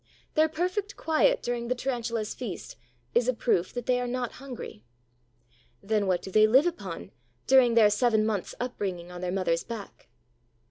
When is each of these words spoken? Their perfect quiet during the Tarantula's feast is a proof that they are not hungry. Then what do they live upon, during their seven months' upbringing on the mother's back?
Their 0.33 0.49
perfect 0.49 0.97
quiet 0.97 1.43
during 1.43 1.67
the 1.67 1.75
Tarantula's 1.75 2.33
feast 2.33 2.75
is 3.13 3.27
a 3.27 3.35
proof 3.35 3.71
that 3.73 3.85
they 3.85 4.01
are 4.01 4.07
not 4.07 4.31
hungry. 4.41 4.83
Then 5.83 6.07
what 6.07 6.23
do 6.23 6.31
they 6.31 6.47
live 6.47 6.65
upon, 6.65 7.11
during 7.45 7.75
their 7.75 7.91
seven 7.91 8.25
months' 8.25 8.55
upbringing 8.59 9.11
on 9.11 9.21
the 9.21 9.31
mother's 9.31 9.63
back? 9.63 10.07